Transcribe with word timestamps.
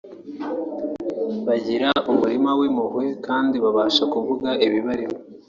bagira 1.47 1.89
umurima 2.11 2.49
w’impuhwe 2.59 3.05
kandi 3.27 3.55
babasha 3.63 4.03
kuvuga 4.13 4.49
ibibarimo 4.65 5.17